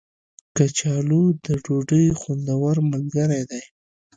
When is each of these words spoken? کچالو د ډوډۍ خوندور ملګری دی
کچالو 0.55 1.21
د 1.45 1.47
ډوډۍ 1.63 2.05
خوندور 2.19 2.75
ملګری 2.91 3.41
دی 3.49 3.61